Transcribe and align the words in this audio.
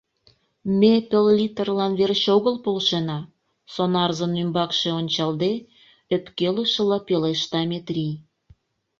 —Ме 0.79 0.93
пеллитрлан 1.09 1.93
верч 1.99 2.23
огыл 2.35 2.55
полшена,— 2.65 3.19
сонарзын 3.73 4.33
ӱмбакше 4.41 4.89
ончалде, 4.99 5.53
ӧпкелышыла 6.15 6.97
пелешта 7.07 7.61
Метрий. 7.71 8.15